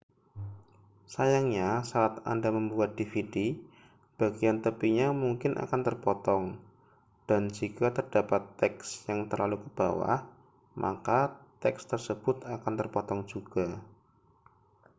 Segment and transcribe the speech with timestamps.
[1.13, 3.35] sayangnya saat anda membuat dvd
[4.19, 6.43] bagian tepinya mungkin akan terpotong
[7.29, 10.19] dan jika terdapat teks yang terlalu ke bawah
[10.83, 11.19] maka
[11.61, 13.67] teks tersebut akan terpotong juga